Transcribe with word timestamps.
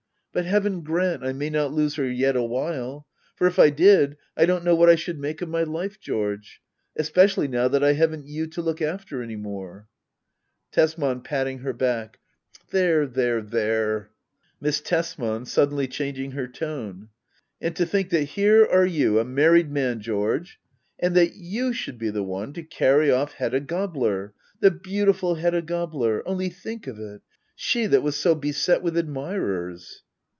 But 0.33 0.45
heaven 0.45 0.79
grant 0.81 1.25
I 1.25 1.33
may 1.33 1.49
not 1.49 1.73
lose 1.73 1.95
her 1.95 2.09
yet 2.09 2.37
awhile! 2.37 3.05
For 3.35 3.47
if 3.47 3.59
I 3.59 3.69
did, 3.69 4.15
I 4.37 4.45
don't 4.45 4.63
know 4.63 4.73
what 4.75 4.87
I 4.89 4.95
should 4.95 5.19
make 5.19 5.41
of 5.41 5.49
my 5.49 5.63
life, 5.63 5.99
George— 5.99 6.61
especially 6.95 7.49
now 7.49 7.67
that 7.67 7.83
I 7.83 7.91
haven't 7.91 8.27
you 8.27 8.47
to 8.47 8.61
look 8.61 8.81
after 8.81 9.21
any 9.21 9.35
more. 9.35 9.89
Tbsman. 10.73 11.23
[PaUing 11.25 11.59
her 11.63 11.75
hack] 11.77 12.17
There 12.69 13.05
there 13.07 13.41
there 13.41 13.97
1 13.99 14.07
Miss 14.61 14.79
Tbsman. 14.79 15.41
[Suddenfy 15.41 15.89
changirig 15.89 16.31
her 16.31 16.47
tone,] 16.47 17.09
And 17.59 17.75
to 17.75 17.85
think 17.85 18.09
that 18.11 18.23
here 18.23 18.63
are 18.65 18.85
you 18.85 19.19
a 19.19 19.25
married 19.25 19.69
man, 19.69 19.99
George 19.99 20.61
I— 20.63 21.05
And 21.07 21.15
that 21.17 21.35
you 21.35 21.73
should 21.73 21.97
be 21.97 22.09
the 22.09 22.23
one 22.23 22.53
to 22.53 22.63
carry 22.63 23.11
off 23.11 23.33
Hedda 23.33 23.59
Gabler— 23.59 24.33
the 24.61 24.71
beautiful 24.71 25.35
Hedda 25.35 25.63
Gabler! 25.63 26.25
Only 26.25 26.47
think 26.47 26.87
of 26.87 26.97
it— 26.99 27.19
she, 27.57 27.85
that 27.87 28.01
was 28.01 28.15
so 28.15 28.33
beset 28.33 28.81
with 28.81 28.95
admirers 28.97 30.03